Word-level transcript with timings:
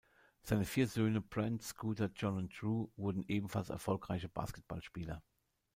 Seine 0.41 0.65
vier 0.65 0.87
Söhne 0.87 1.21
Brent, 1.21 1.61
Scooter, 1.61 2.09
Jon 2.15 2.35
und 2.35 2.59
Drew 2.59 2.87
wurden 2.95 3.23
ebenfalls 3.27 3.69
erfolgreiche 3.69 4.29
Basketballspieler. 4.29 5.21